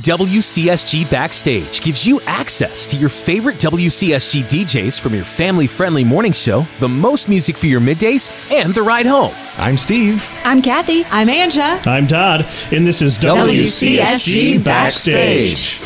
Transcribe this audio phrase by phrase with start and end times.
[0.00, 6.32] WCSG Backstage gives you access to your favorite WCSG DJs from your family friendly morning
[6.32, 9.34] show, the most music for your middays, and the ride home.
[9.58, 10.26] I'm Steve.
[10.42, 11.04] I'm Kathy.
[11.10, 11.86] I'm Anja.
[11.86, 15.78] I'm Todd, and this is WCSG Backstage.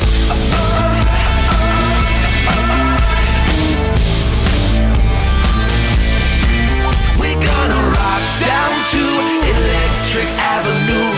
[7.19, 9.03] We're gonna rock down to
[9.51, 11.11] Electric Avenue,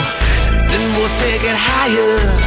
[0.71, 2.46] then we'll take it higher.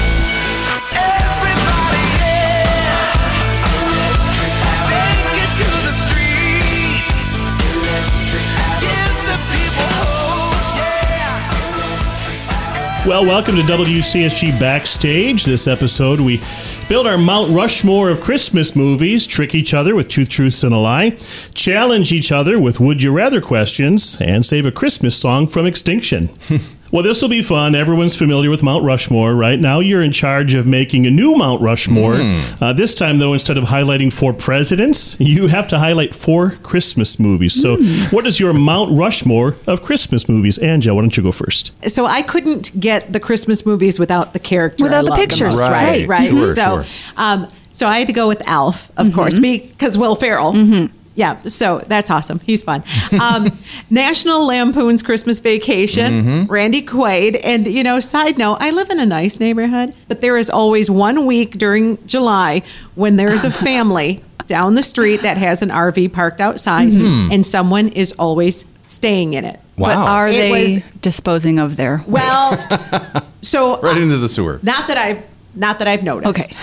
[13.10, 15.44] Well, welcome to WCSG Backstage.
[15.44, 16.40] This episode, we
[16.88, 20.78] build our Mount Rushmore of Christmas movies, trick each other with truth, truths, and a
[20.78, 21.18] lie,
[21.52, 26.30] challenge each other with would you rather questions, and save a Christmas song from extinction.
[26.90, 27.74] well, this will be fun.
[27.74, 29.58] Everyone's familiar with Mount Rushmore, right?
[29.58, 32.16] Now you're in charge of making a new Mount Rushmore.
[32.60, 37.18] Uh, this time, though, instead of highlighting four presidents, you have to highlight four Christmas
[37.18, 37.60] movies.
[37.60, 37.76] So,
[38.10, 40.58] what is your Mount Rushmore of Christmas movies?
[40.58, 41.72] Anja, why don't you go first?
[41.88, 44.84] So I couldn't get the Christmas movies without the character.
[44.84, 46.08] Without I the pictures, most, right.
[46.08, 46.08] Right.
[46.08, 46.30] Right.
[46.30, 46.84] Sure, so, sure.
[47.16, 50.52] um, so I had to go with Elf, of course, because Will Ferrell.
[51.16, 52.40] Yeah, so that's awesome.
[52.40, 52.82] He's fun.
[53.20, 53.58] Um,
[53.90, 57.40] National Lampoon's Christmas Vacation, Randy Quaid.
[57.42, 60.88] And, you know, side note, I live in a nice neighborhood, but there is always
[60.88, 62.62] one week during July
[62.94, 67.44] when there is a family down the street that has an RV parked outside, and
[67.44, 69.60] someone is always staying in it.
[69.76, 69.88] Wow.
[69.88, 72.56] But are It they was- disposing of their Well,
[73.42, 74.58] so right into the sewer.
[74.62, 75.22] not that I've
[75.54, 76.52] not that I've noticed.
[76.52, 76.60] Okay.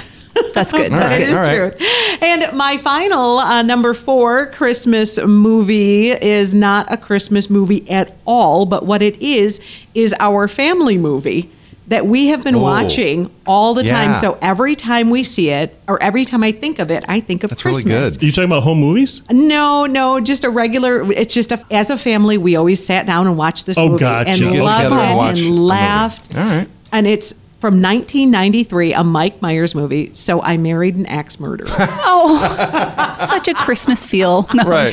[0.53, 0.91] That's good.
[0.91, 1.29] That's That good.
[1.29, 1.77] is All right.
[1.77, 1.87] true.
[2.21, 8.65] And my final uh, number four Christmas movie is not a Christmas movie at all,
[8.65, 9.59] but what it is
[9.93, 11.51] is our family movie
[11.87, 12.59] that we have been Oh.
[12.59, 14.13] watching all the time.
[14.13, 17.45] So every time we see it, or every time I think of it, I think
[17.45, 18.17] of That's really Christmas.
[18.17, 18.23] good.
[18.23, 19.21] Are you talking about home movies?
[19.31, 21.09] No, no, just a regular.
[21.13, 24.01] It's just a, as a family, we always sat down and watched this Oh, movie
[24.01, 24.31] gotcha.
[24.31, 26.35] and You get loved together and it and laughed.
[26.35, 26.67] All right.
[26.91, 30.11] And it's from 1993, a Mike Myers movie.
[30.13, 31.67] So I married an axe murderer.
[32.09, 34.47] Oh, such a Christmas feel.
[34.53, 34.89] No, Right.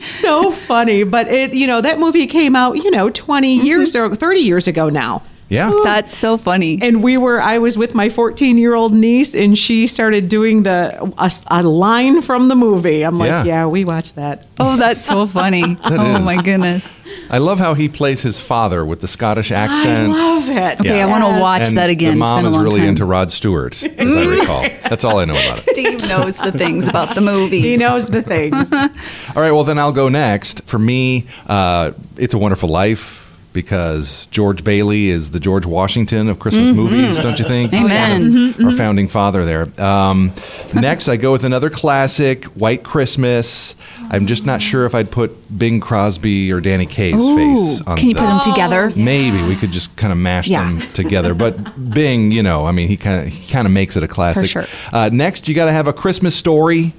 [0.00, 4.12] so funny, but it, you know, that movie came out, you know, 20 years mm-hmm.
[4.12, 5.22] or 30 years ago now.
[5.48, 5.72] Yeah.
[5.84, 6.78] That's so funny.
[6.82, 10.62] And we were, I was with my 14 year old niece, and she started doing
[10.64, 13.02] the a, a line from the movie.
[13.02, 13.44] I'm like, Yeah.
[13.44, 14.46] yeah, we watched that.
[14.60, 15.78] Oh, that's so funny.
[15.84, 16.24] oh is.
[16.24, 16.94] my goodness.
[17.30, 20.12] I love how he plays his father with the Scottish accent.
[20.12, 20.80] I love it.
[20.80, 22.18] Okay, I want to watch and that again.
[22.18, 22.88] The It's mom been a is long really time.
[22.90, 24.62] into Rod Stewart, as I recall.
[24.88, 25.62] That's all I know about it.
[25.70, 27.60] Steve knows the things about the movie.
[27.60, 28.70] He knows the things.
[28.72, 30.64] All right, well, then I'll go next.
[30.66, 36.38] For me, uh, It's a Wonderful Life because George Bailey is the George Washington of
[36.38, 37.72] Christmas movies, don't you think?
[37.72, 38.66] He's kind of Amen.
[38.66, 39.68] Our founding father there.
[39.82, 40.32] Um,
[40.74, 43.74] next, I go with another classic, White Christmas.
[44.10, 48.08] I'm just not sure if I'd put Bing Crosby or Danny Kaye's face on Can
[48.08, 48.92] you the- put them together?
[48.94, 50.62] Maybe we could just kind of mash Yeah.
[50.64, 53.96] them together, but Bing, you know, I mean, he kind of he kind of makes
[53.96, 54.48] it a classic.
[54.48, 54.66] sure.
[54.92, 56.92] Uh, next, you got to have a Christmas story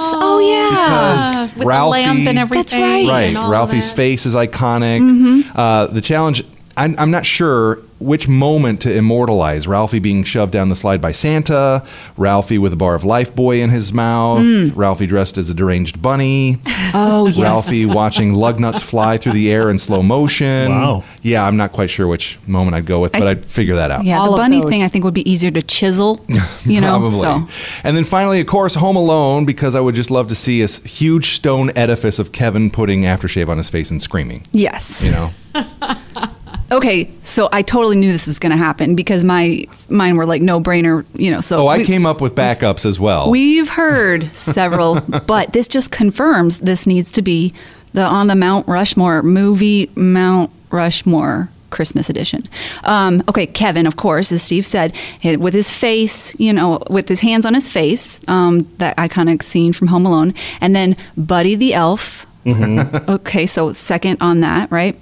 [0.00, 0.14] course.
[0.22, 1.46] Oh, yeah.
[1.46, 2.82] because With Ralphie, the lamp and everything.
[2.82, 3.08] right.
[3.08, 3.28] right?
[3.28, 3.96] and all Ralphie's that.
[3.96, 5.00] face is iconic.
[5.00, 5.58] Mm-hmm.
[5.58, 6.44] Uh, the challenge.
[6.76, 11.12] I'm, I'm not sure which moment to immortalize Ralphie being shoved down the slide by
[11.12, 11.86] Santa,
[12.18, 14.42] Ralphie with a bar of Lifebuoy in his mouth,
[14.76, 16.90] Ralphie dressed as a deranged bunny, Mm.
[16.96, 17.38] Oh, yes.
[17.38, 20.70] Ralphie watching lug nuts fly through the air in slow motion.
[20.70, 21.02] Wow.
[21.22, 23.74] Yeah, I'm not quite sure which moment I'd go with, but I- I, would figure
[23.76, 24.04] that out.
[24.04, 24.70] Yeah, All the bunny those.
[24.70, 26.24] thing I think would be easier to chisel,
[26.64, 26.90] you know.
[26.98, 27.10] Probably.
[27.18, 27.48] So
[27.82, 30.66] And then finally, of course, Home Alone, because I would just love to see a
[30.68, 34.46] huge stone edifice of Kevin putting aftershave on his face and screaming.
[34.52, 35.02] yes.
[35.02, 35.30] You know?
[36.72, 40.42] Okay, so I totally knew this was going to happen because my mine were like
[40.42, 41.40] no brainer, you know.
[41.40, 43.30] So Oh, I we- came up with backups as well.
[43.30, 47.52] We've heard several, but this just confirms this needs to be
[47.92, 52.48] the on the Mount Rushmore movie Mount Rushmore Christmas edition.
[52.84, 54.92] Um, okay, Kevin, of course, as Steve said,
[55.22, 59.72] with his face, you know, with his hands on his face, um, that iconic scene
[59.72, 62.26] from Home Alone, and then Buddy the Elf.
[62.46, 64.96] okay, so second on that, right?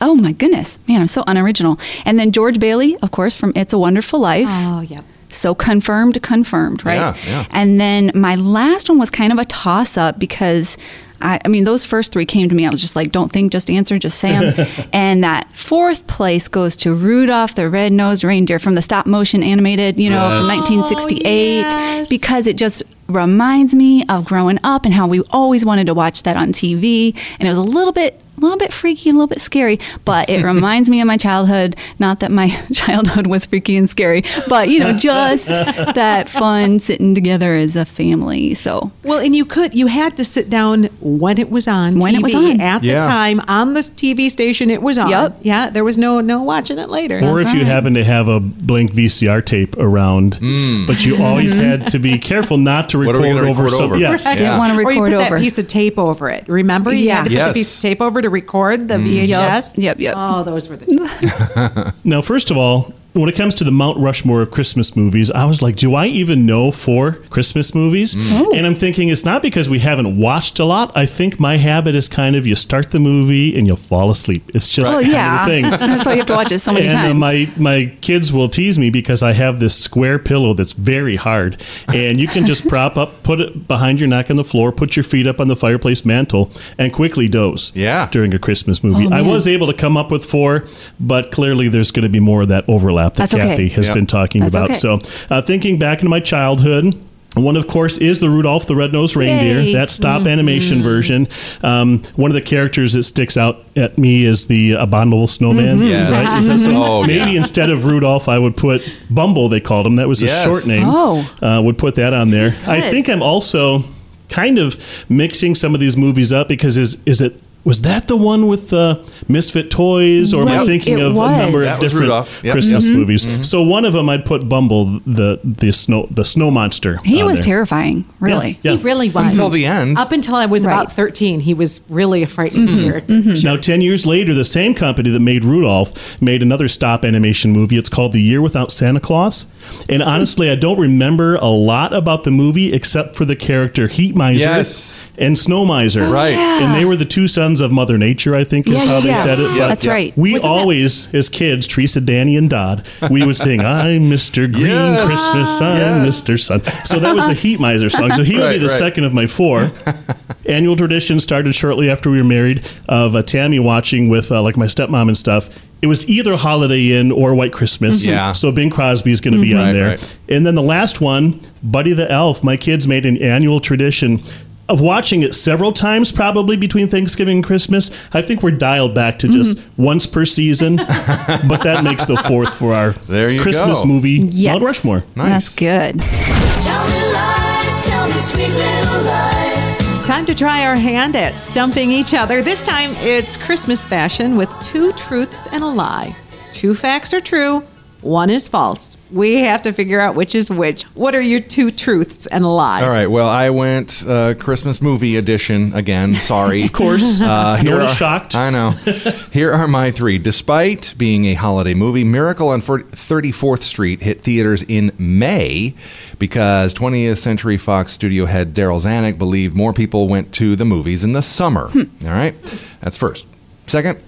[0.00, 1.78] Oh my goodness, man, I'm so unoriginal.
[2.04, 4.46] And then George Bailey, of course, from It's a Wonderful Life.
[4.48, 5.04] Oh, yep.
[5.28, 6.96] So confirmed, confirmed, right?
[6.96, 7.46] Yeah, yeah.
[7.50, 10.76] And then my last one was kind of a toss up because
[11.20, 12.66] I, I mean, those first three came to me.
[12.66, 14.54] I was just like, don't think, just answer, just say 'em.
[14.92, 19.98] and that fourth place goes to Rudolph the Red-Nosed Reindeer from the stop motion animated,
[19.98, 20.70] you know, from Yes.
[20.70, 22.08] 1968, yes.
[22.08, 26.22] because it just reminds me of growing up and how we always wanted to watch
[26.24, 27.16] that on TV.
[27.40, 30.28] And it was a little bit a little bit freaky, a little bit scary, but
[30.28, 31.76] it reminds me of my childhood.
[31.98, 35.48] Not that my childhood was freaky and scary, but you know, just
[35.94, 38.54] that fun sitting together as a family.
[38.54, 42.14] So Well, and you could, you had to sit down when it was on When
[42.14, 42.60] TV it was on.
[42.60, 43.00] at Yeah.
[43.00, 45.08] the time on the TV station it was on.
[45.10, 45.38] Yep.
[45.42, 47.16] Yeah, there was no no watching it later.
[47.22, 47.66] Or if you right.
[47.66, 50.86] happen to have a blank VCR tape around, hmm.
[50.86, 53.64] but you always had to be careful not to What record are we gonna over
[53.64, 53.94] record some.
[53.98, 54.26] Yes.
[54.26, 54.38] Right.
[54.38, 55.34] didn't want to record or you record put over.
[55.36, 56.48] that piece of tape over it.
[56.48, 57.16] Remember, you Yeah.
[57.16, 57.48] had to put Yes.
[57.54, 59.28] the piece of tape over to record the mm.
[59.28, 59.74] VHS.
[59.78, 60.14] Yep, yep.
[60.16, 61.92] Oh, those were the days.
[62.04, 65.44] Now, first of all, when it comes to the Mount Rushmore of Christmas movies, I
[65.46, 68.14] was like, do I even know four Christmas movies?
[68.14, 70.94] And I'm thinking it's not because we haven't watched a lot.
[70.96, 74.50] I think my habit is kind of you start the movie and you'll fall asleep.
[74.54, 75.62] It's just Oh kind yeah, of a thing.
[75.90, 77.20] that's why you have to watch it so many and uh, times.
[77.20, 81.62] my my kids will tease me because I have this square pillow that's very hard,
[81.88, 84.96] and you can just prop up, put it behind your neck on the floor, put
[84.96, 87.72] your feet up on the fireplace mantle, and quickly doze.
[87.74, 88.08] Yeah.
[88.10, 90.64] during a Christmas movie, Oh, I was able to come up with four,
[91.00, 93.48] but clearly there's going to be more of that overlap that That's okay.
[93.48, 93.94] Kathy has Yep.
[93.94, 94.70] been talking That's about.
[94.70, 94.74] okay.
[94.74, 95.00] So,
[95.30, 96.94] uh, thinking back into my childhood.
[97.34, 99.60] One, of course, is the Rudolph the Red-Nosed Reindeer.
[99.60, 99.72] Yay.
[99.74, 101.28] That stop animation version.
[101.62, 105.80] Um, one of the characters that sticks out at me is the abominable snowman.
[105.82, 106.10] Yes.
[106.10, 106.38] Right?
[106.38, 106.70] Is that so?
[106.74, 107.36] Oh, Maybe yeah.
[107.36, 108.80] instead of Rudolph, I would put
[109.10, 109.50] Bumble.
[109.50, 109.96] They called him.
[109.96, 110.44] That was a Yes.
[110.44, 110.84] short name.
[110.86, 111.30] Oh.
[111.42, 112.56] uh, would put that on there.
[112.66, 113.84] I think I'm also
[114.30, 118.16] kind of mixing some of these movies up because is is it was that the
[118.16, 121.30] one with the misfit toys, or am I thinking of was.
[121.32, 122.52] a number of That was different Yep.
[122.52, 122.94] Christmas Mm-hmm.
[122.96, 123.48] movies?
[123.48, 126.98] So one of them I'd put Bumble, the the snow the snow monster.
[127.04, 127.44] he was there.
[127.56, 128.58] terrifying, really.
[128.62, 128.76] Yeah.
[128.76, 129.26] He really was.
[129.26, 129.98] Until the end.
[129.98, 130.72] Up until I was Right.
[130.72, 132.84] about 13, he was really a frightening Mm-hmm.
[132.84, 133.46] character.
[133.46, 137.76] Now, 10 years later, the same company that made Rudolph made another stop animation movie.
[137.76, 139.46] It's called The Year Without Santa Claus.
[139.88, 144.14] And honestly, I don't remember a lot about the movie except for the character Heat
[144.14, 145.02] Miser Yes.
[145.18, 146.08] and Snow Miser.
[146.08, 146.34] Right.
[146.36, 149.00] And they were the two sons of Mother Nature, I think is Yeah, how yeah,
[149.00, 149.22] they yeah.
[149.22, 149.50] said it.
[149.56, 149.68] Yeah.
[149.68, 150.16] That's right.
[150.16, 154.50] We Wasn't that- always, as kids, Teresa, Danny, and Dodd, we would sing, I'm Mr.
[154.52, 155.04] Green Yes.
[155.06, 156.20] Christmas, I'm Yes.
[156.20, 156.40] Mr.
[156.40, 156.62] Sun.
[156.84, 158.12] So that was the Heat Miser song.
[158.12, 158.78] So he would be the right.
[158.78, 159.70] second of my four.
[160.46, 164.56] Annual tradition started shortly after we were married of uh, Tammy watching with uh, like
[164.56, 165.48] my stepmom and stuff.
[165.82, 168.06] It was either Holiday Inn or White Christmas.
[168.06, 168.32] Yeah.
[168.32, 169.88] So Bing Crosby is going to be on Right, there.
[169.90, 170.16] right.
[170.28, 172.42] And then the last one, Buddy the Elf.
[172.44, 174.22] My kids made an annual tradition
[174.68, 177.90] of watching it several times, probably between Thanksgiving and Christmas.
[178.12, 179.82] I think we're dialed back to just Mm-hmm.
[179.82, 183.84] once per season, but that makes the fourth for our There you Christmas go.
[183.86, 184.52] movie, Yes.
[184.52, 185.04] Mount Rushmore.
[185.14, 186.00] That's good.
[186.00, 190.06] Tell me lies, tell me sweet little lies.
[190.06, 192.42] Time to try our hand at stumping each other.
[192.42, 196.14] This time it's Christmas fashion with two truths and a lie.
[196.52, 197.62] Two facts are true,
[198.02, 198.96] one is false.
[199.10, 200.82] We have to figure out which is which.
[200.94, 202.82] What are your two truths and a lie?
[202.82, 203.06] All right.
[203.06, 206.14] Well, I went uh, Christmas movie edition again.
[206.16, 206.62] Sorry.
[206.64, 207.20] of course.
[207.20, 208.34] Uh, No here one is are- shocked.
[208.36, 208.70] I know.
[209.32, 210.18] here are my three.
[210.18, 215.74] Despite being a holiday movie, Miracle on 34th Street hit theaters in May
[216.18, 221.02] because 20th Century Fox studio head Darryl Zanuck believed more people went to the movies
[221.04, 221.70] in the summer.
[221.74, 222.34] All right.
[222.80, 223.26] That's first.
[223.66, 223.98] Second.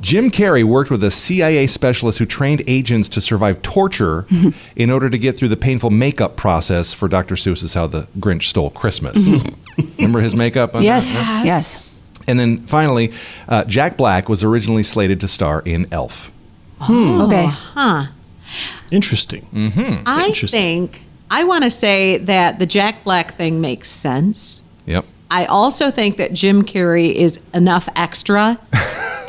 [0.00, 4.26] Jim Carrey worked with a CIA specialist who trained agents to survive torture
[4.76, 7.36] in order to get through the painful makeup process for Dr.
[7.36, 9.28] Seuss's How the Grinch Stole Christmas.
[9.98, 10.74] Remember his makeup?
[10.74, 11.46] on Yes, that?
[11.46, 11.90] yes.
[12.26, 13.12] And then finally,
[13.48, 16.32] uh, Jack Black was originally slated to star in Elf.
[16.88, 17.46] Okay.
[17.46, 18.06] Huh.
[18.90, 19.46] Interesting.
[20.06, 20.88] I Interesting.
[20.88, 24.62] think I want to say that the Jack Black thing makes sense.
[24.86, 25.06] Yep.
[25.30, 28.58] I also think that Jim Carrey is enough extra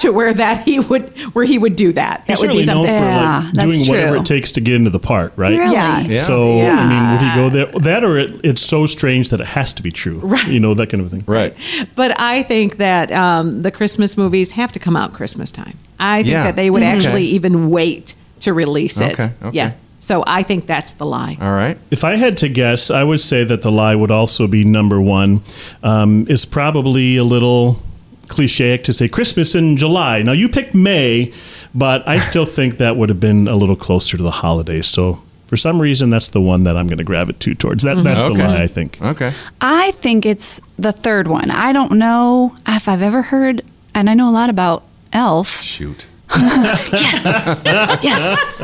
[0.06, 2.22] to where that he would where he would do that.
[2.22, 4.76] He's that would certainly known for Yeah, like that's doing whatever it takes to get
[4.76, 5.58] into the part, right?
[5.58, 5.74] Really?
[5.74, 6.00] Yeah.
[6.02, 6.22] Yeah.
[6.22, 6.78] So Yeah.
[6.80, 7.80] I mean, would he go there?
[7.82, 10.48] That or it, it's so strange that it has to be true, Right.
[10.48, 11.56] You know that kind of thing, Right.
[11.96, 15.78] But I think that um, the Christmas movies have to come out Christmas time.
[16.00, 16.44] I think Yeah.
[16.44, 16.96] that they would Mhm.
[16.98, 17.36] actually Okay.
[17.36, 19.14] even wait to release it.
[19.14, 19.56] Okay, okay.
[19.58, 19.72] Yeah.
[19.98, 21.38] So I think that's the lie.
[21.42, 21.78] All right.
[21.90, 25.02] If I had to guess, I would say that the lie would also be number
[25.02, 25.42] one.
[25.82, 27.82] Um, it's probably a little
[28.28, 30.22] cliche to say Christmas in July.
[30.22, 31.32] Now you picked May,
[31.74, 34.88] but I still think that would have been a little closer to the holidays.
[34.88, 37.84] So for some reason, that's the one that I'm going to gravitate towards.
[37.84, 38.36] That that's Okay.
[38.38, 38.98] the lie I think.
[39.02, 39.34] Okay.
[39.62, 41.52] I think it's the third one.
[41.52, 43.62] I don't know if I've ever heard,
[43.94, 45.62] and I know a lot about Elf.
[45.62, 46.08] Shoot.
[46.96, 47.62] Yes.
[48.04, 48.62] yes.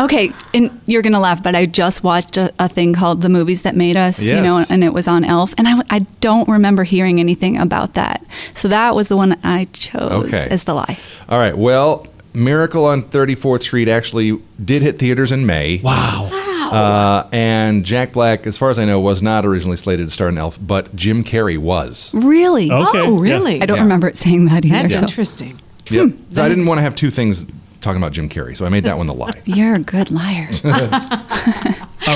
[0.00, 3.62] Okay, and you're gonna laugh, but I just watched a, a thing called "The Movies
[3.62, 6.82] That Made Us," you know, and it was on Elf, and I, I don't remember
[6.84, 8.24] hearing anything about that.
[8.54, 10.46] So that was the one I chose Okay.
[10.50, 10.98] as the lie.
[11.28, 11.56] All right.
[11.56, 15.78] Well, Miracle on 34th Street actually did hit theaters in May.
[15.82, 16.30] Wow.
[16.64, 20.28] Uh, and Jack Black, as far as I know, was not originally slated to star
[20.28, 22.12] in Elf, but Jim Carrey was.
[22.14, 22.70] Really?
[22.70, 23.00] Okay.
[23.00, 23.32] Oh, yeah.
[23.34, 23.62] really?
[23.62, 23.82] I don't Yeah.
[23.84, 24.74] remember it saying that either.
[24.82, 25.60] That's so- interesting.
[25.90, 26.12] Yep.
[26.30, 27.46] So I didn't want to have two things
[27.80, 29.30] talking about Jim Carrey, so I made that one the lie.
[29.44, 30.48] You're a good liar.
[30.64, 30.70] All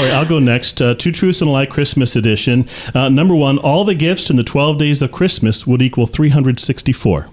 [0.05, 0.81] right, I'll go next.
[0.83, 2.67] Uh, Two Truths and a Lie Christmas edition.
[2.95, 7.27] Uh, number one, all the gifts in the 12 days of Christmas would equal 364.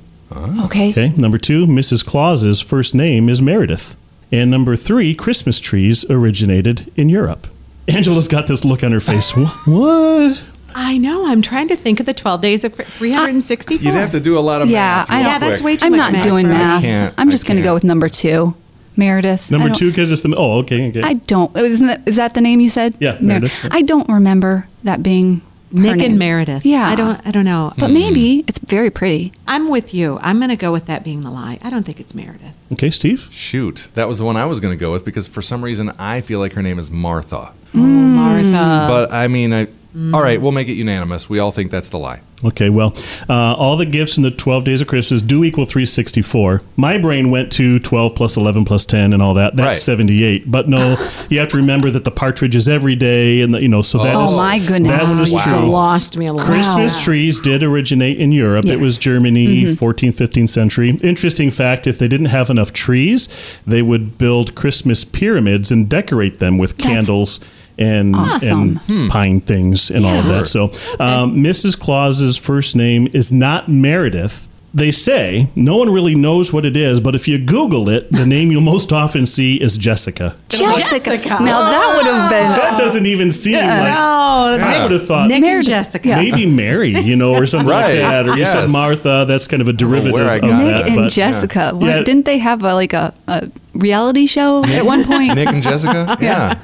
[0.65, 0.89] Okay.
[0.91, 1.09] Okay.
[1.17, 2.05] Number two, Mrs.
[2.05, 3.95] Claus's first name is Meredith.
[4.31, 7.47] And number three, Christmas trees originated in Europe.
[7.87, 9.31] Angela's got this look on her face.
[9.65, 10.41] What?
[10.77, 11.25] I know.
[11.25, 13.83] I'm trying to think of the 12 days of 364.
[13.83, 15.09] You'd have to do a lot of Yeah, math.
[15.09, 16.57] I real Yeah, that's way too I'm much not math doing for me.
[16.57, 16.81] math.
[16.81, 18.55] can't- I'm just going to go with number two,
[18.97, 19.49] Meredith.
[19.49, 20.35] Number two, because it's the.
[20.37, 20.89] Oh, okay.
[20.89, 21.01] okay.
[21.01, 21.49] I don't.
[21.55, 22.93] Oh, isn't that, is that the name you said?
[22.99, 23.69] Yeah, Mer- Meredith, yeah.
[23.71, 25.41] I don't remember that being
[25.71, 26.11] her Nick name.
[26.11, 26.65] and Meredith.
[26.65, 26.87] Yeah.
[26.87, 27.73] I don't I don't know.
[27.77, 27.93] But hmm.
[27.93, 29.31] maybe it's very pretty.
[29.47, 30.19] I'm with you.
[30.21, 31.57] I'm going to go with that being the lie.
[31.61, 32.53] I don't think it's Meredith.
[32.73, 33.27] okay, Steve?
[33.31, 35.89] Shoot, that was the one I was going to go with because for some reason
[35.97, 37.53] I feel like her name is Martha.
[37.73, 38.85] Oh, Martha.
[38.89, 39.67] but I mean, I.
[40.13, 41.29] All right, we'll make it unanimous.
[41.29, 42.19] We all think that's the lie.
[42.43, 42.93] Okay, well,
[43.29, 46.61] uh, all the gifts in the 12 days of Christmas do equal 364.
[46.75, 49.55] My brain went to 12 plus 11 plus 10 and all that.
[49.55, 49.75] That's Right.
[49.77, 50.51] 78.
[50.51, 50.97] But no,
[51.29, 53.39] you have to remember that the partridge is every day.
[53.41, 54.91] And, the, you know, so that Oh, is- my goodness.
[55.01, 55.43] That one is Wow.
[55.61, 55.69] true.
[55.71, 56.45] lost me a lot.
[56.45, 58.65] Christmas trees did originate in Europe.
[58.65, 59.03] It was Yes.
[59.03, 60.89] Germany, 14th, 15th century.
[61.03, 63.29] Interesting fact if they didn't have enough trees,
[63.65, 67.39] they would build Christmas pyramids and decorate them with candles
[67.77, 68.79] and, Awesome.
[68.87, 70.47] and pine things and all of that.
[70.47, 70.65] So,
[70.99, 71.79] um, Mrs.
[71.79, 74.47] Claus's first name is not Meredith.
[74.73, 78.25] They say no one really knows what it is, but if you Google it, the
[78.25, 80.35] name you'll most often see is Jessica.
[80.49, 81.15] Jessica.
[81.41, 82.51] Now that would have been.
[82.51, 83.93] That doesn't even seem like.
[83.97, 85.69] Oh, I would have thought Nick Meredith.
[85.71, 86.09] and Jessica.
[86.09, 88.27] Maybe Mary, you know, or something Right, like that.
[88.27, 88.69] Or you said.
[88.69, 89.23] Martha.
[89.25, 90.75] That's kind of a derivative where I of got that.
[90.75, 91.71] Nick and but- Jessica.
[91.73, 92.03] What, Yeah.
[92.03, 95.35] Didn't they have a, like a, a reality show at one point?
[95.35, 96.17] Nick and Jessica?
[96.21, 96.59] yeah.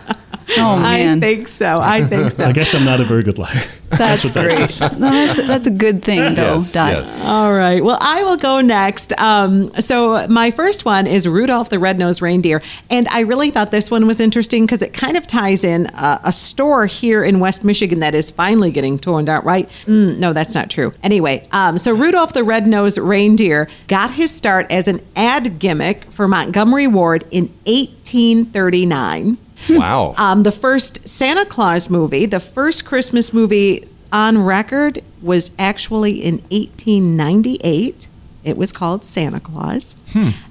[0.57, 1.17] Oh man.
[1.17, 1.79] I think so.
[1.79, 2.45] I think so.
[2.47, 3.61] I guess I'm not a very good liar.
[3.89, 4.71] that's what that great.
[4.71, 4.91] says.
[4.93, 6.55] No, that's, that's a good thing though.
[6.55, 6.91] Yes, Dot.
[6.93, 7.19] yes.
[7.21, 7.83] All right.
[7.83, 9.11] Well, I will go next.
[9.19, 13.91] Um, so my first one is Rudolph the Red-Nosed Reindeer, and I really thought this
[13.91, 17.63] one was interesting because it kind of ties in uh, a store here in West
[17.63, 19.43] Michigan that is finally getting torn down.
[19.43, 19.69] Right?
[19.85, 20.93] Mm, no, that's not true.
[21.03, 26.27] Anyway, um, so Rudolph the Red-Nosed Reindeer got his start as an ad gimmick for
[26.27, 29.37] Montgomery Ward in 1839.
[29.69, 30.15] Wow.
[30.21, 36.35] Um, the first Santa Claus movie, the first Christmas movie on record, was actually in
[36.49, 38.07] 1898.
[38.43, 39.95] It was called Santa Claus.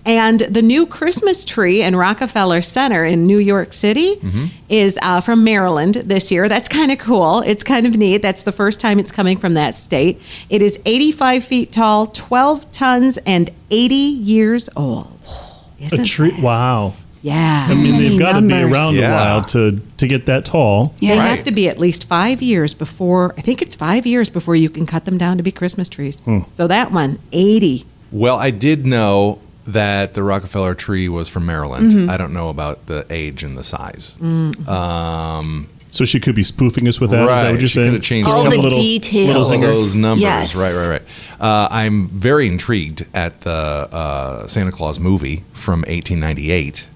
[0.07, 4.21] And the new Christmas tree in Rockefeller Center in New York City
[4.69, 6.49] is uh, from Maryland this year.
[6.49, 7.41] That's kind of cool.
[7.41, 8.23] It's kind of neat.
[8.23, 10.23] That's the first time it's coming from that state.
[10.49, 15.19] It is 85 feet tall, 12 tons, and 80 years old.
[15.81, 16.31] A Isn't tree.
[16.31, 16.95] that- Wow.
[17.23, 17.67] Yeah.
[17.69, 19.11] I mean, many they've got to be around Yeah.
[19.13, 20.95] a while to to get that tall.
[21.01, 21.17] Yeah.
[21.17, 24.57] They have to be at least five years before, I think it's five years before
[24.57, 26.23] you can cut them down to be Christmas trees.
[26.53, 27.85] So that one, 80.
[28.11, 31.93] Well, I did know that the Rockefeller tree was from Maryland.
[31.93, 32.11] Mm-hmm.
[32.11, 34.17] I don't know about the age and the size.
[34.21, 34.67] Mm.
[34.67, 37.89] Um, So she could be spoofing us with that Right, what you're she saying?
[37.91, 39.51] could've changed All a the little- details.
[39.51, 40.23] all those numbers.
[40.23, 40.55] Yes.
[40.57, 41.03] Right, right, right.
[41.41, 46.87] Uh, I'm very intrigued at the uh, Santa Claus movie from 1898.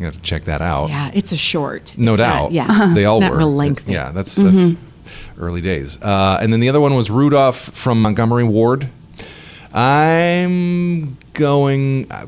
[0.00, 0.88] You have to check that out.
[0.88, 1.92] Yeah, it's a short.
[1.98, 2.52] No It's not- doubt.
[2.52, 2.92] yeah.
[2.94, 3.38] They all it's not were.
[3.38, 3.92] real lengthy.
[3.92, 5.40] Yeah, that's, that's mm-hmm.
[5.40, 6.00] early days.
[6.00, 8.88] Uh, and then the other one was Rudolph from Montgomery Ward.
[9.74, 12.26] I'm going, uh,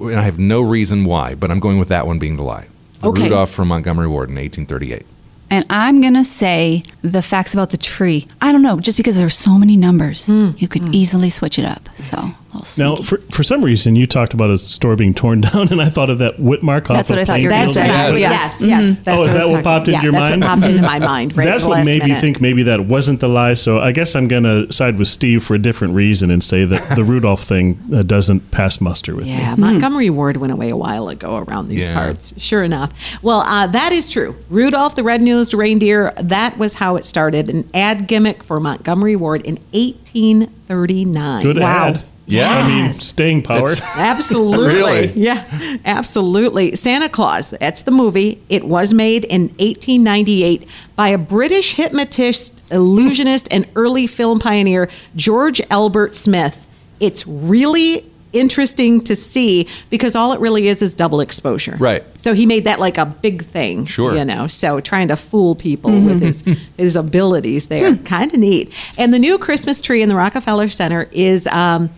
[0.00, 2.66] and I have no reason why, but I'm going with that one being the lie.
[3.00, 3.24] The Okay.
[3.24, 5.04] Rudolph from Montgomery Ward in 1838.
[5.50, 8.26] And I'm going to say the facts about the tree.
[8.40, 10.52] I don't know, just because there are so many numbers, hmm.
[10.56, 10.94] you could hmm.
[10.94, 11.88] easily switch it up.
[11.96, 12.36] So, a little
[12.78, 15.88] Now, for, for some reason, you talked about a store being torn down, and I
[15.88, 17.84] thought of that Whitmark off That's what I thought you were gonna That's say.
[17.86, 18.30] exactly, Yeah.
[18.30, 18.98] yes, yes.
[19.00, 20.40] That's Oh, is I that what talking- popped into yeah, your that's mind?
[20.42, 21.44] what popped into my mind, right?
[21.44, 23.54] That's at the what last made me think maybe that wasn't the lie.
[23.54, 26.64] So I guess I'm going to side with Steve for a different reason and say
[26.64, 29.42] that the Rudolph thing uh, doesn't pass muster with Yeah, me.
[29.42, 31.94] Yeah, Montgomery Ward went away a while ago around these Yeah.
[31.94, 32.34] parts.
[32.36, 32.92] Sure enough.
[33.22, 34.36] Well, uh, that is true.
[34.50, 37.48] Rudolph the Red-Nosed Reindeer, that was how it started.
[37.50, 41.42] An ad gimmick for Montgomery Ward in 1839.
[41.42, 41.88] Good Wow.
[41.88, 42.02] ad.
[42.26, 42.58] Yeah.
[42.58, 43.70] I mean, staying power.
[43.82, 44.66] Absolutely.
[44.66, 45.06] Really?
[45.12, 46.74] Yeah, absolutely.
[46.76, 48.42] Santa Claus, that's the movie.
[48.48, 55.60] It was made in 1898 by a British hypnotist, illusionist, and early film pioneer, George
[55.70, 56.66] Albert Smith.
[57.00, 61.76] It's really interesting to see because all it really is is double exposure.
[61.78, 62.04] Right.
[62.20, 63.86] So he made that like a big thing.
[63.86, 64.14] Sure.
[64.14, 66.42] You know, so trying to fool people with his
[66.76, 67.96] his abilities there.
[67.98, 68.72] kind of neat.
[68.98, 71.90] And the new Christmas tree in the Rockefeller Center is um,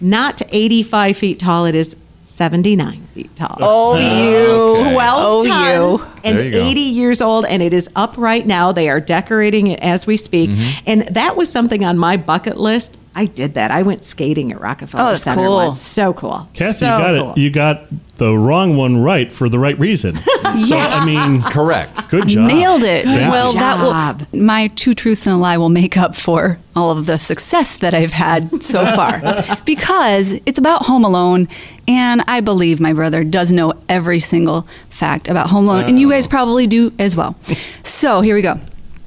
[0.00, 1.66] not 85 feet tall.
[1.66, 3.56] It is 79 feet tall.
[3.60, 4.92] Oh, you.
[4.92, 5.48] 12 Oh, you.
[5.48, 8.72] tons and you 80 years old, and it is up right now.
[8.72, 10.50] They are decorating it as we speak.
[10.50, 10.82] Mm-hmm.
[10.86, 12.96] And that was something on my bucket list.
[13.14, 13.70] I did that.
[13.70, 15.54] I went skating at Rockefeller Oh, that's Center cool.
[15.54, 15.80] once.
[15.80, 16.48] So cool.
[16.52, 17.30] Kathy, so you got cool.
[17.30, 17.38] it.
[17.38, 17.82] You got
[18.16, 20.16] the wrong one right for the right reason.
[20.64, 22.08] So I mean, Correct.
[22.08, 22.48] good job.
[22.48, 23.04] Nailed it.
[23.04, 23.30] Yeah.
[23.30, 24.20] Well, job.
[24.20, 27.18] that will my two truths and a lie will make up for all of the
[27.18, 29.20] success that I've had so far
[29.66, 31.46] because it's about Home Alone,
[31.86, 36.08] and I believe my brother does know every single fact about Home Alone, and you
[36.08, 37.36] guys probably do as well.
[37.82, 38.58] So here we go.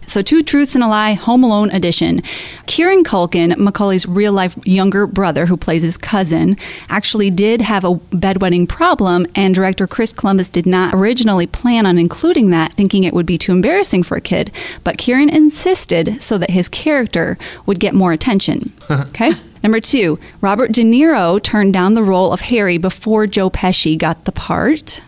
[0.09, 2.23] So, Two Truths and a Lie, Home Alone edition.
[2.65, 6.57] Kieran Culkin, Macaulay's real life younger brother who plays his cousin,
[6.89, 11.99] actually did have a bedwetting problem, and director Chris Columbus did not originally plan on
[11.99, 14.51] including that, thinking it would be too embarrassing for a kid.
[14.83, 17.37] But Kieran insisted so that his character
[17.67, 18.73] would get more attention.
[18.89, 19.33] okay?
[19.61, 24.25] Number two, Robert De Niro turned down the role of Harry before Joe Pesci got
[24.25, 25.03] the part.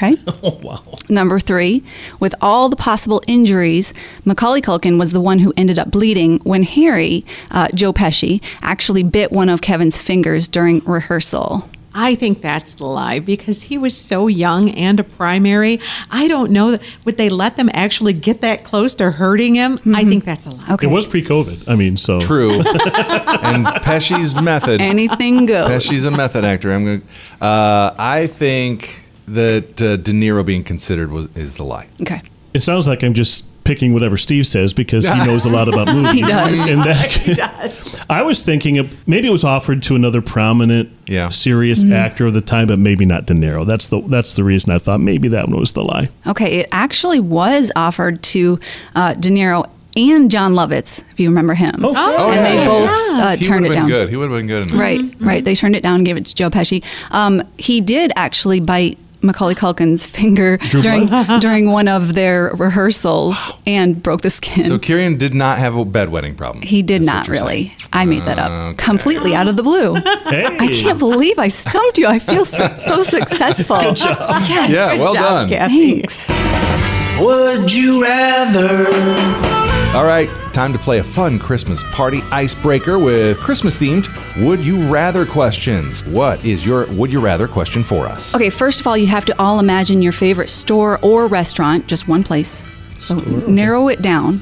[0.00, 0.16] Okay.
[0.42, 0.82] Oh, wow.
[1.10, 1.84] Number three,
[2.18, 3.92] with all the possible injuries,
[4.24, 9.02] Macaulay Culkin was the one who ended up bleeding when Harry, uh, Joe Pesci, actually
[9.02, 11.68] bit one of Kevin's fingers during rehearsal.
[11.92, 15.80] I think that's the lie because he was so young and a primary.
[16.10, 19.78] I don't know that would they let them actually get that close to hurting him.
[19.94, 20.64] I think that's a lie.
[20.70, 20.86] Okay.
[20.86, 21.68] It was pre-COVID.
[21.68, 22.52] I mean, so True.
[22.60, 24.80] and Pesci's method.
[24.80, 25.68] Anything goes.
[25.68, 26.72] Pesci's a method actor.
[26.72, 27.00] I'm going.
[27.00, 28.99] to Uh, I think
[29.34, 31.86] that uh, De Niro being considered was is the lie.
[32.02, 32.22] okay.
[32.54, 35.86] it sounds like I'm just picking whatever Steve says because he knows a lot about
[35.94, 36.12] movies.
[36.12, 36.58] He does.
[36.58, 41.28] And that, I was thinking of, maybe it was offered to another prominent, Yeah.
[41.28, 43.64] serious actor of the time, but maybe not De Niro.
[43.66, 46.08] That's the that's the reason I thought maybe that one was the lie.
[46.26, 46.60] Okay.
[46.60, 48.58] It actually was offered to
[48.96, 51.80] uh, De Niro and Jon Lovitz, if you remember him.
[51.84, 53.24] Oh, and they yeah, both yeah.
[53.24, 54.00] uh, he turned would it have been down.
[54.06, 54.08] good.
[54.08, 54.70] He would have been good.
[54.70, 54.80] In it.
[54.80, 55.44] Right, right.
[55.44, 56.82] They turned it down and gave it to Joe Pesci.
[57.10, 61.06] Um, he did actually bite Macaulay Culkin's finger during
[61.40, 64.64] during one of their rehearsals and broke the skin.
[64.64, 66.62] So Kieran did not have a bedwetting problem.
[66.62, 67.68] he did not really.
[67.68, 67.76] saying.
[67.92, 68.76] I made that up Okay.
[68.84, 69.94] completely out of the blue.
[69.94, 70.46] Hey.
[70.46, 72.06] I can't believe I stumped you.
[72.06, 73.80] I feel so, so successful.
[73.80, 74.16] Good job.
[74.48, 74.70] Yes.
[74.70, 75.48] Yeah, well job, done.
[75.48, 76.02] Kathy.
[76.02, 77.20] Thanks.
[77.20, 79.69] Would you rather?
[79.92, 84.06] All right, time to play a fun Christmas party icebreaker with Christmas themed
[84.46, 86.04] Would You Rather questions.
[86.04, 88.32] What is your Would You Rather question for us?
[88.32, 92.06] Okay, first of all, you have to all imagine your favorite store or restaurant, just
[92.06, 92.64] one place.
[93.00, 93.16] So
[93.48, 94.38] narrow it down.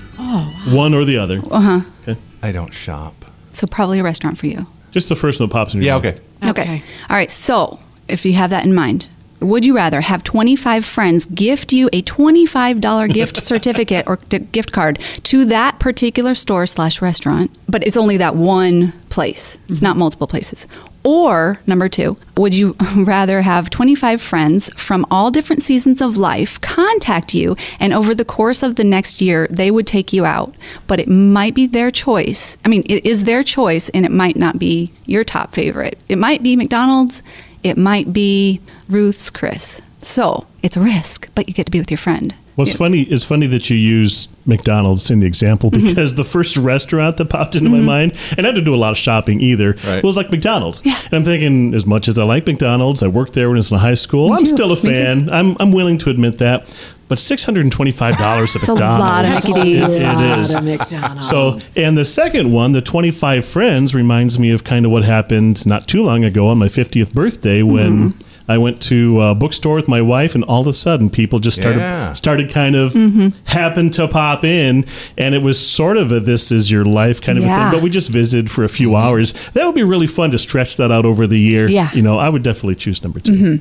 [0.68, 1.40] One or the other.
[1.50, 1.80] Uh huh.
[2.06, 2.20] Okay.
[2.42, 3.24] I don't shop.
[3.54, 4.66] So probably a restaurant for you.
[4.90, 6.06] Just the first one that pops in your Yeah, mind.
[6.42, 6.50] okay.
[6.50, 6.62] Okay.
[6.62, 6.82] Okay.
[7.08, 7.30] All right.
[7.30, 9.08] So, if you have that in mind,
[9.40, 14.72] would you rather have 25 friends gift you a $25 gift certificate or d- gift
[14.72, 19.58] card to that particular store slash restaurant, but it's only that one place?
[19.68, 20.00] It's not mm-hmm.
[20.00, 20.66] multiple places.
[21.04, 26.60] Or number two, would you rather have 25 friends from all different seasons of life
[26.60, 30.54] contact you and over the course of the next year, they would take you out,
[30.86, 32.58] but it might be their choice.
[32.64, 35.98] I mean, it is their choice and it might not be your top favorite.
[36.08, 37.22] It might be McDonald's,
[37.62, 39.80] it might be Ruth's Chris.
[40.00, 42.34] So it's a risk, but you get to be with your friend.
[42.54, 45.86] What's funny it's funny that you use McDonald's in the example Mm-hmm.
[45.86, 48.90] because the first restaurant that popped into my mind, and I didn't do a lot
[48.90, 50.02] of shopping either, Right.
[50.02, 50.82] was like McDonald's.
[50.84, 50.98] Yeah.
[51.04, 53.70] And I'm thinking, as much as I like McDonald's, I worked there when I was
[53.70, 54.32] in high school.
[54.32, 54.46] I'm too.
[54.46, 55.30] still a fan.
[55.30, 56.66] I'm, I'm willing to admit that.
[57.08, 59.00] But six hundred and twenty-five dollars at It's a McDonald's.
[59.00, 60.54] lot of Mickey It- A it lot is.
[60.54, 61.28] of McDonald's.
[61.28, 65.66] So, and the second one, the 25 friends, reminds me of kind of what happened
[65.66, 68.22] not too long ago on my 50th birthday when Mm-hmm.
[68.50, 71.58] I went to a bookstore with my wife, and all of a sudden, people just
[71.58, 72.14] started Yeah.
[72.14, 73.28] started kind of Mm-hmm.
[73.44, 74.86] happened to pop in,
[75.18, 77.70] and it was sort of a "this is your life" kind of a Yeah.
[77.70, 77.76] thing.
[77.78, 79.34] But we just visited for a few hours.
[79.52, 81.68] That would be really fun to stretch that out over the year.
[81.68, 81.88] Yeah.
[81.88, 81.96] Mm-hmm.
[81.98, 83.60] you know, I would definitely choose number 2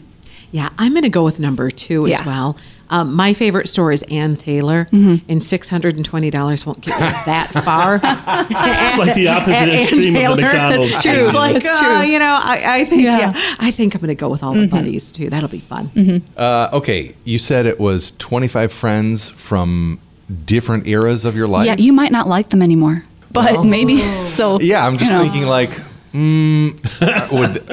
[0.52, 2.20] Yeah, I'm going to go with number two Yeah.
[2.20, 2.58] as well.
[2.90, 5.30] Um, my favorite store is Ann Taylor, Mm-hmm.
[5.30, 7.96] and six hundred and twenty dollars won't get me that far.
[8.50, 10.92] It's like the opposite At Ann extreme of the McDonald's.
[10.92, 11.12] That's true.
[11.14, 12.08] It's like That's uh, true.
[12.10, 13.20] you know, I, I think Yeah.
[13.20, 13.34] yeah.
[13.60, 15.30] I think I'm going to go with all the buddies too.
[15.30, 16.24] That'll be fun.
[16.38, 20.00] Uh, okay, you said it was 25 friends from
[20.46, 21.66] different eras of your life.
[21.66, 24.62] Yeah, you might not like them anymore, but maybe so.
[24.62, 25.24] Yeah, I'm just you know.
[25.24, 25.72] thinking like,
[26.13, 27.63] mm, would,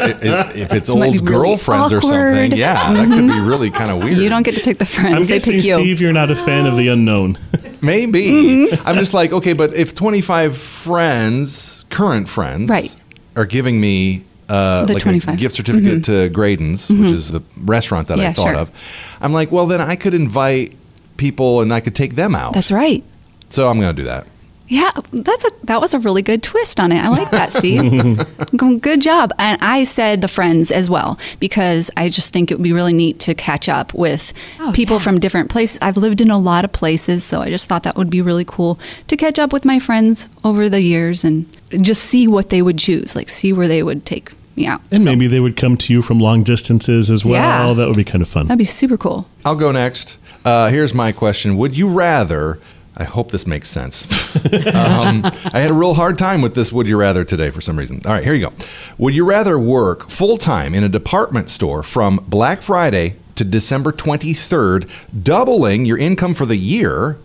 [0.57, 2.51] if it's old really girlfriends or something.
[2.51, 2.59] Mm-hmm.
[2.59, 4.18] yeah, that could be really kind of weird.
[4.18, 5.75] You don't get to pick the friends; I'm they guessing, pick you.
[5.75, 7.38] Steve, you're not a fan of the unknown.
[7.83, 8.23] Maybe.
[8.27, 8.88] Mm-hmm.
[8.88, 12.94] I'm just like, okay, but if 25 friends, current friends, Right.
[13.37, 15.35] are giving me uh, like 25.
[15.35, 18.33] a gift certificate to Graydon's, which is the restaurant that I Mm-hmm.
[18.35, 18.57] Thought sure.
[18.57, 18.70] of,
[19.20, 20.77] I'm like, well, then I could invite
[21.16, 22.55] people and I could take them out.
[22.55, 23.05] That's right.
[23.51, 24.27] So I'm going to do that.
[24.66, 26.98] Yeah, that's a that was a really good twist on it.
[26.98, 27.83] I like that, Steve.
[28.81, 29.31] Good job.
[29.38, 32.94] And I said the friends as well because I just think it would be really
[32.94, 35.03] neat to catch up with Oh, people yeah.
[35.03, 35.79] from different places.
[35.83, 38.44] I've lived in a lot of places, so I just thought that would be really
[38.46, 41.44] cool to catch up with my friends over the years and
[41.83, 44.81] just see what they would choose, like see where they would take me out.
[44.90, 47.68] And So maybe they would come to you from long distances as well.
[47.68, 47.74] Yeah.
[47.74, 48.46] That would be kind of fun.
[48.46, 49.29] that'd be super cool.
[49.44, 50.16] I'll go next.
[50.42, 52.61] Uh, here's my question: Would you rather?
[52.96, 54.04] I hope this makes sense.
[54.74, 57.78] um, I had a real hard time with this "Would you rather" today for some
[57.78, 58.00] reason.
[58.04, 58.52] All right, here you go.
[58.98, 63.90] Would you rather work full time in a department store from Black Friday to December
[63.90, 64.88] 23rd,
[65.22, 67.18] doubling your income for the year,